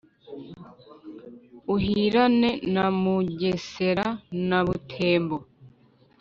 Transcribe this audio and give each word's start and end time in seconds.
uhirane 1.75 2.49
na 2.73 2.85
mugesera 3.01 4.07
na 4.47 4.59
butembo 4.65 5.37